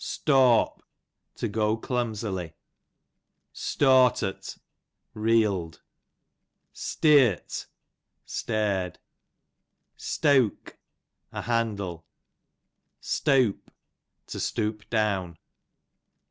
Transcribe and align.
Stawp, 0.03 0.81
to 1.35 1.47
go 1.47 1.77
clumsily. 1.77 2.55
Stawtert, 3.53 4.57
reeled. 5.13 5.83
Steart, 6.73 7.67
stared. 8.25 8.97
Steawk, 9.95 10.79
a 11.31 11.43
handle. 11.43 12.07
Steawp, 12.99 13.69
to 14.25 14.39
stoop 14.39 14.89
down. 14.89 15.37